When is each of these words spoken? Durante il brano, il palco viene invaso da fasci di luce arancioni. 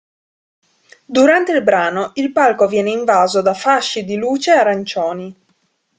Durante 1.05 1.51
il 1.51 1.61
brano, 1.61 2.09
il 2.15 2.31
palco 2.31 2.67
viene 2.67 2.89
invaso 2.89 3.43
da 3.43 3.53
fasci 3.53 4.03
di 4.03 4.15
luce 4.15 4.49
arancioni. 4.49 5.35